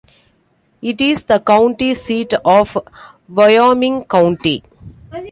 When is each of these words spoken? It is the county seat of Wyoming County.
It 0.81 0.99
is 0.99 1.25
the 1.25 1.39
county 1.39 1.93
seat 1.93 2.33
of 2.43 2.75
Wyoming 3.29 4.05
County. 4.05 4.63